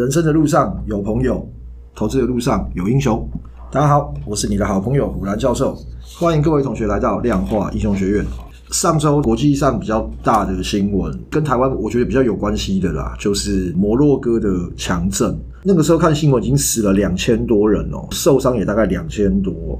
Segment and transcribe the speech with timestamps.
[0.00, 1.46] 人生的路上有朋友，
[1.94, 3.28] 投资的路上有英雄。
[3.70, 5.76] 大家好，我是你的好朋友虎兰教授，
[6.18, 8.24] 欢迎各位同学来到量化英雄学院。
[8.70, 15.38] 上周国际上比较大的新闻，跟台湾我觉得比较有关系的啦，就是摩洛哥的强震。
[15.62, 19.78] 那个时候看新闻已经死了两千多人哦，受伤也大概两千多。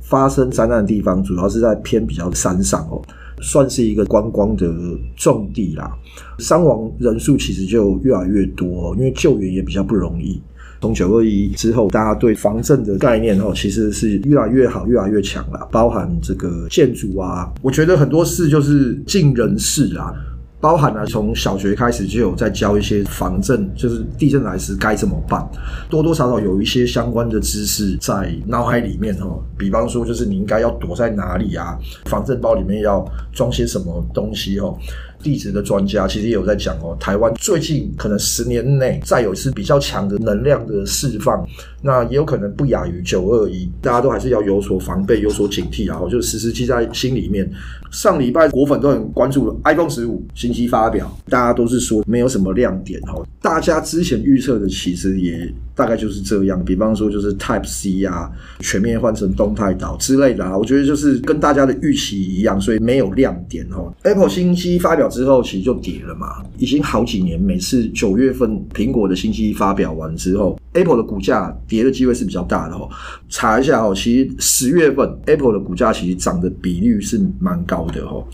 [0.00, 3.00] 发生灾难的地方主要是在偏比较山上哦。
[3.40, 4.72] 算是一个观光的
[5.16, 5.90] 重地啦，
[6.38, 10.40] 伤亡人数其实就越来越多，因为救援也比较不容易。
[10.82, 15.68] 从九二一之后，大家对防震的概念哦，其实是越来越好，越来越强了。
[15.70, 20.14] 包含这个建筑啊，我觉得很多事就是尽人事啊。
[20.60, 25.42] 包含了从小学开始就有在教一些防震，就是地震来时该怎么办，
[25.88, 29.26] 多多少少有一些相关的知识在脑海里面哈。
[29.56, 31.78] 比方说，就是你应该要躲在哪里啊？
[32.04, 34.76] 防震包里面要装些什么东西哦？
[35.22, 41.46] 地质的专家其实也有在讲哦，台湾最近可能十年内再有一次比较强的能量的释放，
[41.82, 46.00] 那也有可能不亚于九二一，大家都还是要有所防备，有所警惕啊！
[46.10, 47.50] 就时时记在心里面。
[47.90, 53.26] 上礼拜果粉都很关注 iPhone 十五新机发表，大家都是说没有什么亮点哦。
[53.42, 63.92] 大家之前预测的其实也大概就是这样，比方说就是 Type C 啊，全面换成动态岛之类的啊，我觉得就是跟大家的预期一样，所以没有亮点哦。
[64.04, 66.42] Apple 新机发表之后，其实就跌了嘛。
[66.56, 72.88] 已经好几年，每次九月份苹果的新机发表完之后，Apple 的股价跌的机会是比较大的哦。
[73.28, 78.24] 查一下哦，其实十月份 Apple 的股价其实涨的比率是蛮高的哦。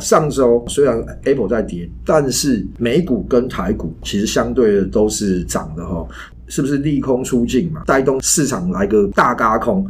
[0.00, 6.06] 上周虽然 Apple 在跌，但是美股跟台股其实相对的都是涨的哦。
[6.50, 7.82] 是不是利空出尽嘛？
[7.84, 9.86] 带动市场来个大轧空。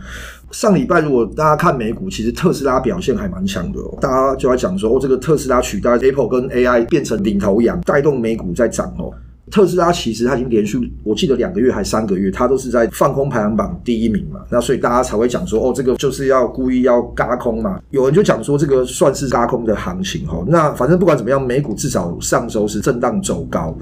[0.50, 3.98] 上礼拜如果大家看美股，其实特斯拉表现还蛮强的哦。
[4.00, 9.12] 大家就在讲说，哦，这个特斯拉取代 Apple 跟 AI 变成领头羊，带动美股在涨哦。
[9.50, 14.40] 特斯拉其实它已经连续，我记得两个月还三个月，它都是在放空排行榜第一名嘛。
[14.50, 17.80] 那所以大家才会讲说，哦，这个就是要故意要嘎空嘛。
[17.90, 20.44] 有人就讲说，这个算是嘎空的行情哈。
[20.48, 23.76] 那反正不管怎么样，美股至少上周是震荡走高。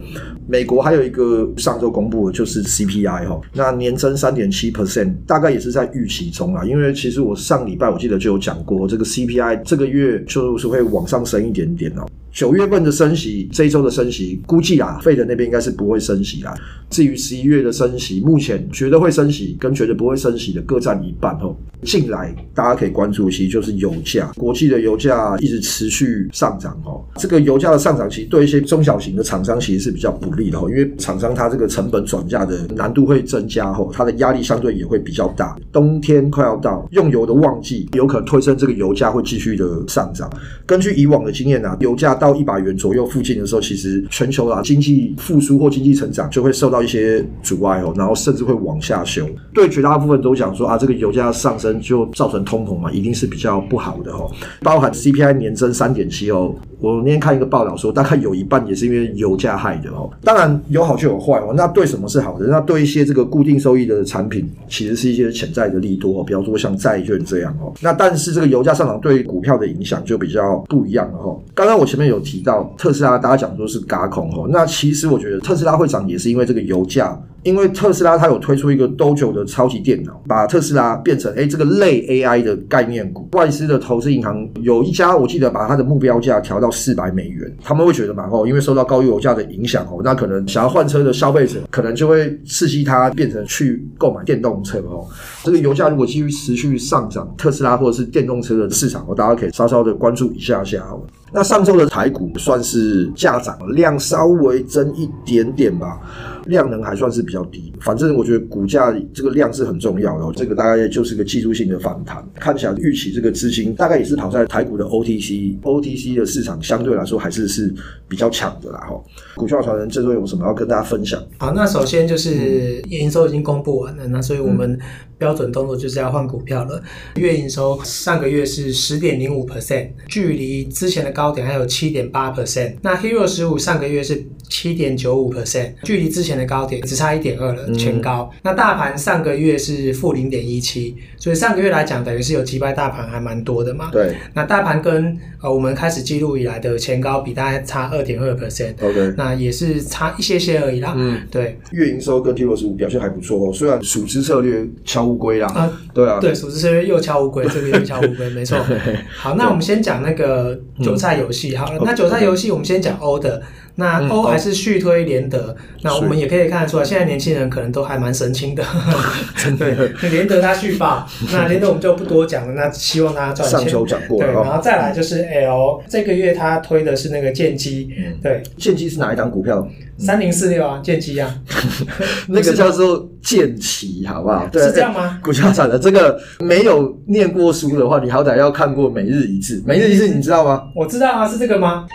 [0.48, 6.64] 美国还有一个上周公布的就是 CPI 哈，那年增三点七 percent，大概也是在预期中啦。
[6.64, 12.06] 因为其实我上礼拜我记得就有讲过，这个 CPI 这个月就是会往上升一点点哦。
[12.36, 16.54] 九月份的升息，这一周的升息，估计啊，费德那边应该是不会升息啦。
[16.90, 21.56] 至于十一月的升息，目前觉得会升息跟觉得不会升息的各占一半哦。
[21.82, 27.02] 近来大家可以关注，其实就是油价，国际的油价一直持续上涨哦。
[27.16, 35.56] 这个油价的上涨，其实对一些中小型的厂商其实是比较不利的哦，因为厂商它这个成本转嫁的难度会增加哦，它的压力相对也会比较大。
[35.72, 40.30] 冬天快要到，用油的旺季有可能推升这个油价会继续的上涨。
[40.66, 49.24] 根据以往的经验啊，油价到到一百元左右附近的时候，其实全球啊经济复苏或经济成长就会受到一些阻碍哦，然后甚至会往下修。
[49.54, 54.28] 对绝大部分都讲说啊，这个油价上升就造成通膨嘛，一定是比较不好的哦。
[54.60, 60.10] 包含 CPI 年增三点七哦，我那天看一个报道说，大概有一半也是因为油价害的哦。
[60.24, 62.46] 当然有好就有坏哦，那对什么是好的？
[62.48, 67.72] 那对一些这个固定收益的产品，其实是一些潜在的利多哦，比方说像债券这样哦。
[67.80, 71.40] 那但是这个油价上涨对股票的影响就比较不一样了哦。
[71.54, 72.15] 刚刚我前面有。
[72.16, 74.48] 有提到特斯拉，大家讲说是嘎空吼。
[74.48, 77.16] 那其实我觉得特斯拉会涨，也是因为这个油价。
[77.46, 83.28] 因为特斯拉它有推出一个 Dojo 的超级电脑，把特斯拉变成诶这个类 AI 的概念股。
[83.34, 87.56] 外资的投资银行有一家，我记得把它的目标价调到四百美元。
[87.62, 95.06] 他们会觉得蛮好，因为受到高油价的影响哦，那可能想要换车的消费者，可能就会刺激他变成去购买电动车哦。
[95.44, 101.00] 这个油价如果继续持续上涨，特斯拉或者是电动车的市场哦，大家可以稍稍的关注一下下哦。
[101.32, 106.00] 那上周的台股算是价涨，量稍微增一点点吧。
[106.46, 112.24] 量能还算是比较低，反正我觉得股价这个量是很重要的，这个大概就是个技术性的反弹。
[112.34, 117.72] 看起来预期这个资金大概也是跑在台股的 OTC，OTC 的市场相对来说还是是
[118.08, 119.00] 比较强的啦哈。
[119.34, 121.22] 股票传人这周有什么要跟大家分享？
[121.38, 124.78] 好，那首先就是营收已经公布完了，那所以我们
[125.18, 126.82] 标准动作就是要换股票了。
[127.16, 132.74] 月营收上个月是十点零五 percent，距离之前的高点还有七点八 percent。
[132.82, 138.30] 那 Hero 十五上个月是七点九五 percent，距离之前的高点只差一点二了，全高。
[138.32, 143.90] 嗯、那大盘上个月是负零点一七，所以上个月来讲，等于是有击败大盘还蛮多的嘛。
[143.90, 144.14] 对。
[144.34, 148.74] 那大盘跟呃我们开始记录以来的前高比，大概差二点二 percent。
[148.80, 149.14] OK。
[149.16, 150.94] 那也是差一些些而已啦。
[150.96, 151.58] 嗯，对。
[151.72, 155.48] 月营收跟 Hero 十五表现还不错哦，虽然数支策略敲乌龟啦。
[155.54, 156.18] 啊，对啊。
[156.20, 158.58] 对，数支策略又敲乌龟，这个又敲乌龟，没错。
[159.16, 161.56] 好，那我们先讲那个韭菜游戏。
[161.56, 163.42] 好了，那韭菜游戏我们先讲 O 的。
[163.76, 168.64] 那欧还是续推联德，嗯，那我们也也可以看得出来，现在年轻人可能都还蛮神清的，
[169.36, 169.66] 真的。
[170.10, 172.54] 联德他续报， 那联德我们就不多讲了。
[172.54, 173.60] 那希望大家赚钱。
[173.60, 177.88] 上周讲过了，对，然后再来就是 L，这个月他推的是那个剑机，
[178.22, 179.66] 对，剑机是哪一档股票？
[179.98, 181.34] 三零四六啊，剑机啊，
[182.28, 184.46] 那个叫做剑奇，好不好？
[184.52, 185.18] 对，是这样吗？
[185.22, 189.56] 股价涨的这个没有念过书的话，你好歹要看过《每日一字》。
[189.66, 190.64] 《每日一字》你知道吗？
[190.74, 191.86] 我知道啊，是这个吗？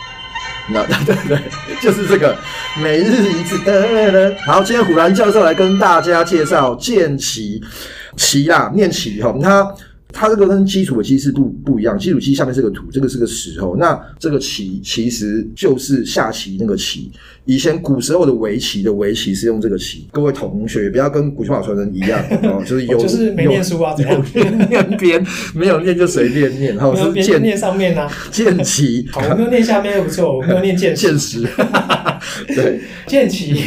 [1.05, 1.39] 对对对，
[1.81, 2.33] 就是这个
[2.81, 4.31] 《每日一次的》。
[4.45, 7.61] 好，今天虎兰教授来跟大家介绍剑奇，
[8.15, 9.73] 奇啦，念奇哈，他。
[10.13, 13.75] 它这个跟基础的基是不不一样，基础基下面是个土，这个是个石头。
[13.75, 17.11] 那这个棋其实就是下棋那个棋。
[17.45, 20.07] 以前古时候的围棋的围棋是用这个棋。
[20.11, 24.23] 各位同学不要跟古话传人一样 哦，就是有就是没念书啊，怎样
[24.69, 25.25] 念边
[25.55, 29.07] 没有念就随便念，然后是剑念上面啊，剑棋。
[29.11, 31.47] 好，我没有念下面也不错，我没有念剑剑石。
[32.55, 33.63] 对，剑棋。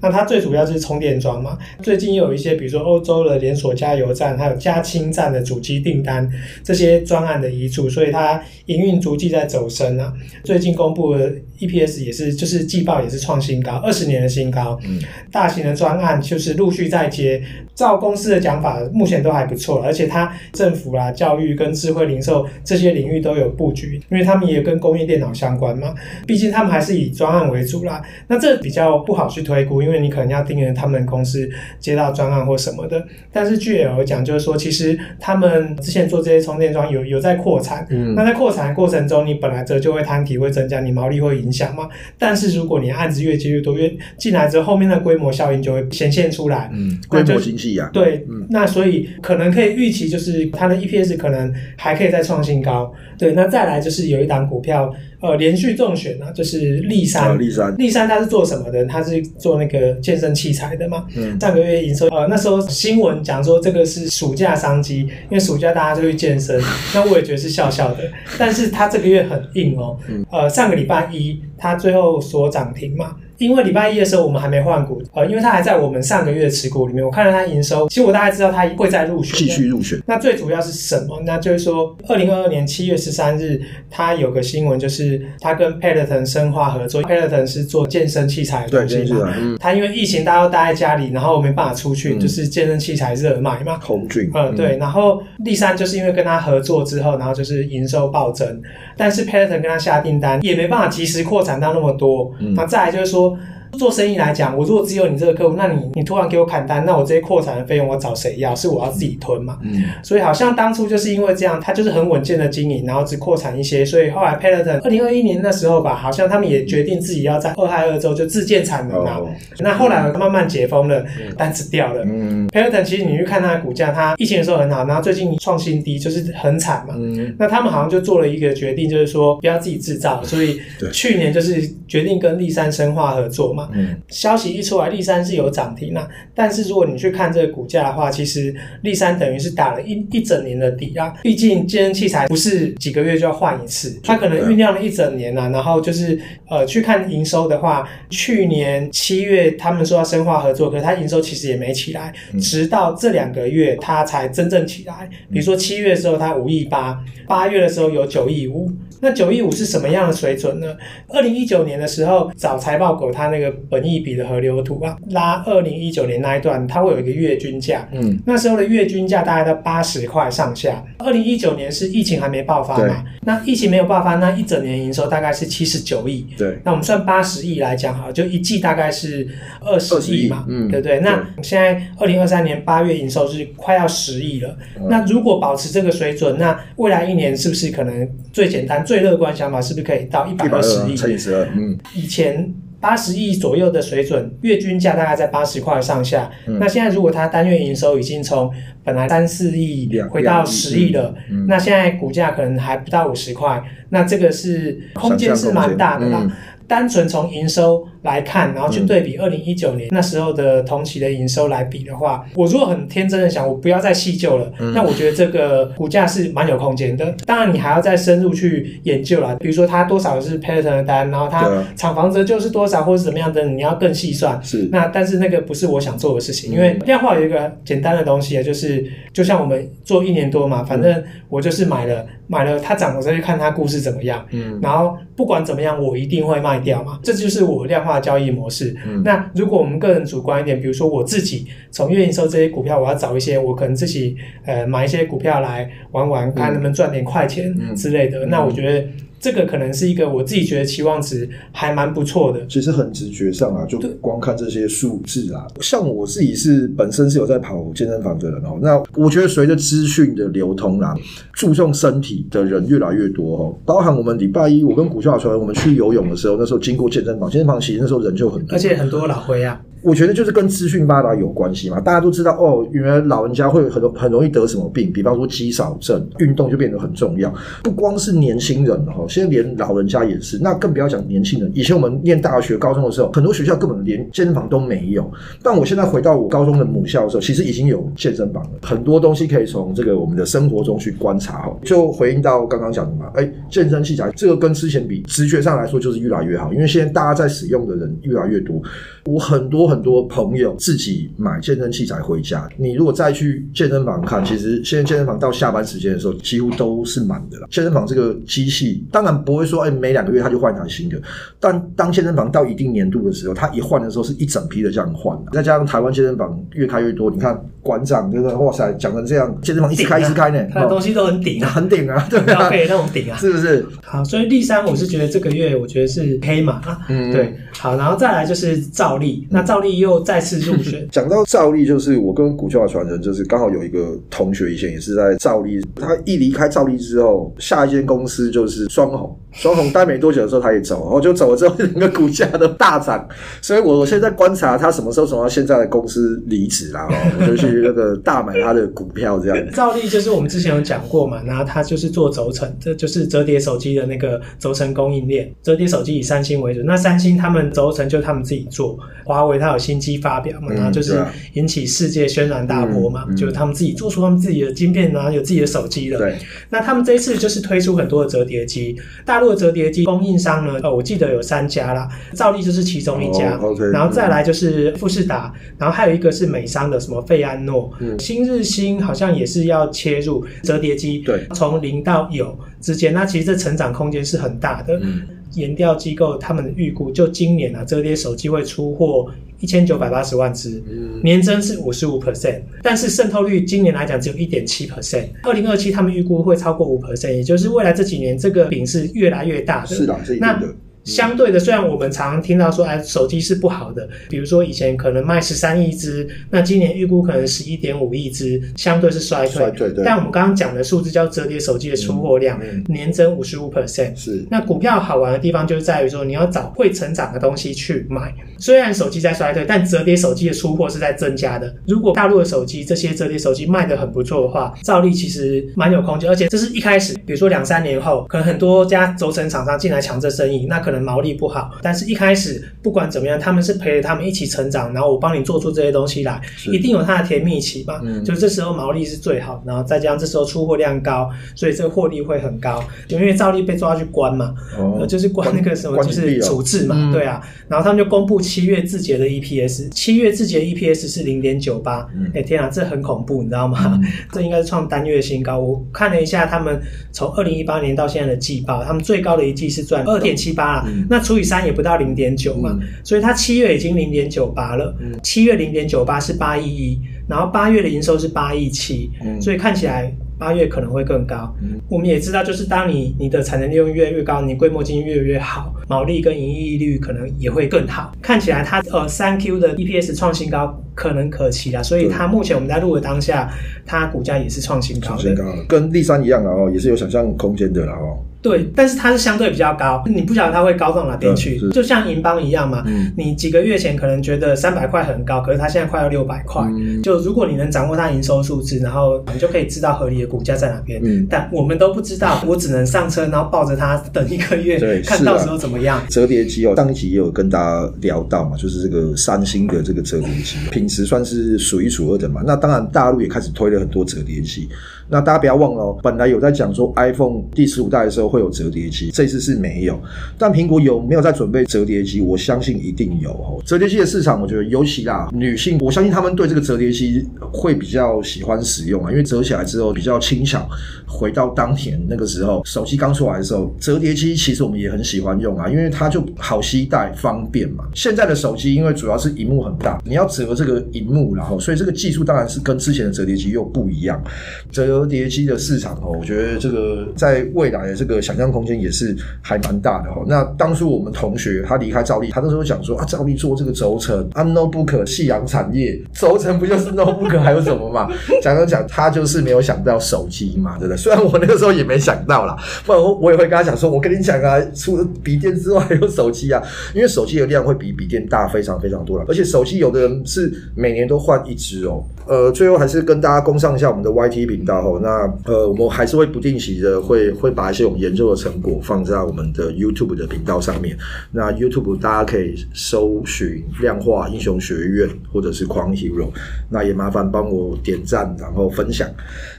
[0.00, 1.58] 那它最主要就是充电桩嘛。
[1.82, 5.58] 最近有一些，比如说欧洲的连锁加油站，还有加氢站的主。
[5.60, 6.30] 机订单
[6.62, 10.12] 这些专案的移注，所以它营运足迹在走升啊。
[10.44, 14.78] 最近公布的 EPS 也是，就是季报也是创新高，二十年的新高。
[14.84, 15.00] 嗯，
[15.30, 17.42] 大型的专案就是陆续在接。
[17.74, 25.94] 照公司的讲法，目前都还不错，而且它政府啦、教育跟智慧零售这些领域都有布局，因为他们也跟工业电脑相关嘛。
[26.26, 28.02] 毕竟他们还是以专案为主啦。
[28.26, 31.48] 那这比较不好去推估，因为你可能要盯着他们公司
[31.78, 33.02] 接到专案或什么的。
[33.32, 41.88] 但是据有讲，就是说其实他们之前做这些充电桩有有在扩产，嗯，那在扩产的过程中，你本来这就会摊体会增加，你毛利会影响嘛。
[42.18, 47.78] 但是如果你案子越接越多，越进来之后，后面的规模效应就会显现出来，嗯，规模经济。
[47.92, 52.92] 对，嗯、那所以可能可以预期，就是它的 EPS 可能还可以再创新高。
[53.16, 57.38] 对，那再来就是有一档股票，呃，连续中选呢，就是立山。
[57.38, 58.84] 立山，立山他是做什么的？
[58.84, 61.06] 他是做那个健身器材的嘛。
[61.16, 61.38] 嗯。
[61.40, 66.60] 上个月营收，呃，那时候新闻讲说这个是暑假商机，因为暑假大家就去健身，
[66.94, 68.04] 那我也觉得是笑笑的。
[68.38, 69.98] 但是他这个月很硬哦。
[70.08, 70.24] 嗯。
[70.30, 73.16] 呃，上个礼拜一他最后所涨停嘛。
[73.38, 77.04] 因为礼拜一的时候我们还没换股，呃，因为它还在我们上个月的持股里面。
[77.04, 79.98] 我看到它营收，其实我大概知道它会在入选，继续入选。
[80.06, 81.22] 那最主要是什么？
[81.24, 87.00] 那就是说，二零二二年七月十三日，它有个新闻，就是它跟 Peloton 深化合作。
[87.04, 89.32] Peloton 是做健身器材的东西嘛？
[89.38, 89.56] 嗯。
[89.60, 93.78] 它因为疫情，大家都待在家里，然后没办法出去，嗯、就是健身器材热卖嘛。
[93.80, 94.28] 红军。
[94.34, 94.76] 嗯，对。
[94.78, 98.60] 然后第三就是因为跟他合作之后，然后就是营收暴增，
[98.96, 102.34] 但是 Peloton 跟他下订单也没办法及时扩展到那么多。
[102.40, 102.52] 嗯。
[102.54, 103.27] 那再来就是说。
[103.28, 108.54] falou 做生意来讲，我如果只有你这个客户，那你你突然给我砍单，那我这些扩产的费用我找谁要？
[108.58, 109.56] 是我要自己吞嘛？
[109.62, 119.18] 嗯，所以好像当初就是因为这样，他就是很稳健的经营，然后只扩产一些，所以后来 Peloton 二零二一年那时候吧，好像他们也决定自己要在俄亥俄州就自建产能了。
[119.18, 119.28] 哦、
[119.60, 122.02] 那后来慢慢解封了，嗯、单子掉了。
[122.04, 126.94] 嗯，Peloton 其实你去看它的股价，它疫情的时候很好，然后最近创新低，就是很惨嘛。
[126.96, 130.60] 嗯，那他们好像就做了一个决定，就是说不要自己制造，所以
[130.92, 133.68] 去年就是决定跟立山生化合作嘛。
[133.72, 136.08] 嗯，消息一出来，立山是有涨停啊。
[136.34, 141.12] 但是如果你去看这个股价的话，其实立山等于是打了一一整年的底啊。
[141.22, 145.48] 毕竟健身器材不是几个月就要换一次，它可能酝酿了一整年啊。
[145.48, 146.16] 然后就是
[146.48, 155.08] 呃，去看营收的话，去年七月他们说要深化合作，可是它营收其实也没起来，直到这两个月它才真正起来。
[155.32, 158.70] 比如说七月的时候它五亿八，八月的时候有九亿五。
[159.00, 160.76] 那九亿五是什么样的水准呢？
[161.08, 170.84] 二零一九年的时候找财报狗，它那个本益比的河流图啊，拉二零一九年那一段，它会有一个月均价，嗯，那时候的月均价大概在八十块上下。
[170.98, 173.04] 二零一九年是疫情还没爆发嘛？
[173.22, 179.26] 那疫情没有爆发，那一整年营收大概是七十九亿，对，那我们算八十亿来讲哈，就一季大概是
[179.60, 180.98] 二十亿嘛，嗯，对不对？
[180.98, 188.84] 对，那现在二零二三年八月营收是快要十亿了，嗯，那如果保持这个水准，那未来一年是不是可能最简单？
[188.84, 191.44] 最乐观想法是不是可以到一百二十亿乘以十二？
[191.54, 196.30] 嗯，以前八十亿左右的水准，月均价大概在八十块上下。
[196.46, 198.50] 嗯、那现在如果它单月营收已经从
[198.84, 206.20] 本来三四亿回到十亿了，嗯、那现在股价可能还不到五十块，那这个是空间是蛮大的啦。
[206.22, 206.30] 嗯、
[206.66, 207.86] 单纯从营收。
[208.08, 217.14] 来看，然后去对比二零一九年那时候的同期的营收来比的话，我如果很天真的想，我不要再细究了，嗯、那我觉得这个股价是蛮有空间的。
[217.26, 224.42] 当然，你还要再深入去研究啦，比如说它多少是 Peloton 的单，然后它厂房折旧是多少，或者怎么样的，你要更细算。
[224.42, 224.68] 是。
[224.72, 234.24] 那但是那个不是我想做的事情，因为量化有一个简单的东西啊，就是就像我们做一年多嘛，反正我就是买了买了它涨，我再去看它故事怎么样。
[234.30, 234.58] 嗯。
[234.62, 237.97] 然后不管怎么样，我一定会卖掉嘛，这就是我量化。
[237.98, 238.76] 化交易模式。
[238.86, 248.24] 嗯、那如果我们个人主观一点，比如说我自己从月营收这些股票，我要找一些我可能自己呃买一些股票来玩玩，看能不能赚点快钱之类的。
[248.26, 248.86] 嗯、那我觉得。
[249.20, 252.46] 这个可能是一个我自己觉得期望值还蛮不错的。
[252.46, 258.58] 其实很直觉上啊，就光看这些数字啊，像我自己是本身是有在跑健身房的人哦。
[258.62, 260.94] 那我觉得随着资讯的流通啊，
[261.32, 263.58] 注重身体的人越来越多哦。
[263.64, 269.60] 包含我们礼拜一我跟股票传，我们去游泳的时候，那时候经过健身房，健身房其实那时候人就很多，而且很多老灰啊。
[269.82, 277.32] 我觉得就是跟资讯发达有关系嘛，大家都知道哦，原来老人家会很很容易得什么病，比方说肌少症，运动就变得很重要。
[277.62, 280.38] 不光是年轻人哈，现在连老人家也是。
[280.38, 281.50] 那更不要讲年轻人。
[281.54, 285.10] 以前我们念大学、高中的时候，很多学校根本连健身房都没有。
[285.42, 288.50] 但我现在回到我高中的母校的时候，其实已经有健身房了。
[288.62, 291.56] 很多东西可以从这个我们的生活中去观察哈。
[291.62, 298.60] 就回应到刚刚讲的嘛，哎，健身器材这个跟之前比，直觉上来说就是越来越好，因为现在大家在使用的人越来越多。
[299.04, 302.48] 我很多很多朋友自己买健身器材回家。
[302.56, 307.46] 你如果再去健身房看，其实现在健身房到下班时间的时候，几乎都是满的了。
[307.50, 311.00] 健身房这个机器当然不会说，哎，每两个月他就换一台新的。
[311.38, 315.18] 但当健身房到一定年度的时候，他一换的时候是一整批的这样换。
[315.32, 323.64] 再加上台湾健身房越开越多，你看馆长这个哇塞，讲成这样，健身房一直开一直开呢， 他的东西都很顶啊，很顶啊， 对啊，那种顶啊，是不是？
[323.82, 330.86] 好，所以第三，我是觉得这个月我觉得是黑马啊，嗯，对，好，然后再来就是照例，那兆利又再次入选。
[330.90, 343.06] 讲到赵丽，就是我跟股票传承，就是刚好有一个同学以前也是在赵丽，他一离开赵丽之后，下一间公司就是双红，双红待没多久的时候他也走，然后就走了之后，整个股价都大涨，
[343.42, 346.88] 所以我我现在观察他什么时候从他现在的公司离职啦，
[347.20, 349.46] 我就去那个大买他的股票这样。
[349.52, 365.98] 赵丽就是我们之前有讲过嘛，然后他就是做轴承，这就是折叠手机的那个轴承供应链，折叠手机以三星为主，那三星他们轴承就他们自己做，华为他有新机发表嘛，然后就是引起世界轩然大波嘛，就是他们自己做出他们自己的晶片，然后有自己的手机了。
[365.98, 366.18] 对，
[366.50, 373.38] 那他们这一次就是推出很多的折叠机，大陆的折叠机供应商呢，呃，我记得有三家啦，兆利就是其中一家，
[373.72, 384.78] 然后再来就是富士达，嗯、然后还有一个是美商的什么费安诺，嗯、新日新好像也是要切入折叠机，对，从零到有之间，那其实这成长空间是很大的。
[384.82, 385.02] 嗯
[385.34, 389.06] 研调机构他们的预估，就今年啊，折叠手机会出货
[389.40, 390.62] 一千九百八十万只，
[391.02, 395.04] 年增是五十五 percent，但是渗透率今年来讲只有一点七 percent。
[395.22, 399.68] 二零二七他们预估会超过五 percent，也就是未来这几年这个饼是越来越大的。
[399.68, 400.18] 是的，是的。
[400.20, 400.42] 那
[400.88, 409.36] 相对的，虽然我们常常听到说，哎，手机是不好的，比如说以前可能卖十三亿只，那今年预估可能十一点五亿只，相对是衰退。
[409.36, 409.84] 衰退，对。
[409.84, 413.94] 但我们刚刚讲的数字叫折叠手机的出货量，嗯嗯、年增五十五 percent。
[413.94, 414.24] 是。
[414.30, 418.14] 那股票好玩的地方就是在于说，你要找会成长的东西去买。
[418.38, 421.54] 虽然手机在衰退，但折叠手机的出货是在增加的。
[421.66, 430.77] 如果大陆的手机这些折叠手机卖的很不错的话，照例其实蛮有空间，而且这是一开始，比如说两三年后，可能很多家轴承厂商进来抢这生意，那可能。
[430.82, 436.20] 毛利不好，但是一开始不管怎么样，他们是陪着他们一起成长，然后我帮你做出这些东西来，
[436.52, 437.80] 一定有它的甜蜜期吧？
[437.84, 442.62] 嗯，就这时候毛利是最好，然后再加上这时候出货量高，所以这个获利会很高。
[442.86, 447.20] 就因为赵丽被抓去关嘛，哦，就是关那个什么，就是处置嘛，哦、对啊。
[447.48, 453.78] 然后他们就公布七月字节的 EPS，七月字节的 EPS 是零点九八，哎天啊，这很恐怖，你知道吗？
[453.82, 455.38] 嗯、 这应该是创单月新高。
[455.38, 456.60] 我看了一下他们
[456.92, 460.57] 从二零一八年到现在的季报，他们最高的一季是赚二点七八。
[460.66, 464.74] 嗯、那除以三也不到零点九嘛，嗯、所以它七月已经零点九八了。
[465.02, 471.34] 七、嗯、月零点九八是八亿一，然后八月的营收是八亿七，所以看起来八月可能会更高。
[471.42, 477.92] 嗯、我们也知道，就是当你你的产能利用越来越高，你规模经济越来越好，毛利跟盈利率可能也会更好。
[478.02, 483.30] 看起来它呃三 Q 的 EPS 创新高可能可期啦，所以它目前我们在录的当下，
[483.64, 488.02] 它股价也是创新高的，创新高跟立三一样的哦，也是有想象空间的啦哦。
[488.20, 492.64] 对，但是它是相对比较高，你不晓得它会高到哪边去，就像银邦一样嘛。
[492.66, 496.42] 嗯、你几个月前可能觉得三百块很高，可是它现在快要六百块。
[496.50, 500.80] 嗯、就如果你能掌握它营收数字，然后你就可以知道合理的股价在哪边。
[500.84, 505.80] 嗯、但我们都不知道，我只能上车，然后抱着它等一个月，看到时候怎么样。
[505.88, 512.20] 折叠机哦，上一集也有跟大家聊到嘛，就是这个三星的这个折叠机，品质算是数一数二的嘛。
[512.26, 514.48] 那当然，大陆也开始推了很多折叠机。
[514.88, 519.78] 那大家不要忘了，本来有在讲说 iPhone 第十五代的时候会有折叠机，这次是没有。
[520.16, 522.00] 但苹果有没有在准备折叠机？
[522.00, 523.42] 我相信一定有哦。
[523.44, 530.48] 折叠机的市场，我觉得尤其啦，女性，我相信他们对这个折叠机会比较喜欢使用啊，因为折起来之后比较轻巧。
[530.86, 537.64] 回到当年那个时候，手机刚出来的时候，折叠机其实我们也很喜欢用啊，因为它就好携带方便嘛。
[537.74, 544.02] 现在的手机因为主要是荧幕很大，你要折这个荧幕，然后所以这个技术当然是跟之前的折叠机又不一样。
[544.50, 550.04] 折折叠机的市场哦，我觉得这个在未来的这个想象空间也是还蛮大的哈。
[550.06, 557.88] 那当初我们同学他离开兆利，他那时候讲说啊，兆利做这个轴承啊，notebook 夕阳产业，轴承不就是 notebook 还有什么嘛？
[558.22, 560.76] 讲讲讲，他就是没有想到手机嘛，对不对？
[560.76, 566.40] 虽然我那个时候也没想到啦，不然我我也会跟他讲说，我跟你讲啊，除了笔电之外还有手机啊，
[566.74, 571.82] 因为手机的量会比笔电大非常非常多了，而且手机有的人是每年都换一支哦。
[572.06, 580.76] 呃，最后还是跟大家供上一下我们的 YT 频道那呃，我们还是会不定期的会会把一些我们研究的成果放在我们的 YouTube 的频道上面。
[581.12, 586.08] 那 YouTube 大家可以搜寻量化英雄学院或者是狂 Hero，
[586.50, 588.88] 那也麻烦帮我点赞然后分享。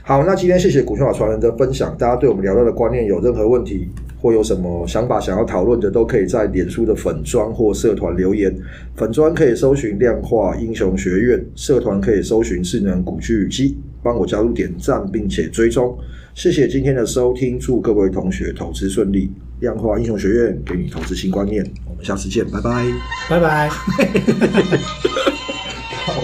[0.02, 1.96] 好，那今天谢谢古劝华传人的分享。
[1.98, 3.88] 大家对我们聊到的观念有任何问题，
[4.20, 8.54] 或有什么想法想要讨论的，都可以在脸书的粉砖或社团留言。
[8.96, 15.98] 粉砖可以搜寻量化英雄学院，社团可以搜寻智能古巨基，帮我加入点赞并且追踪。
[16.34, 19.32] 谢谢今天的收听，祝各位同学投资顺利。
[19.60, 22.86] 量化英雄学院给你投资新观念，我们下次见，拜拜，
[23.28, 23.68] 拜拜。
[26.06, 26.14] 好，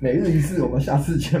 [0.00, 1.38] 每日一次，我们下次见。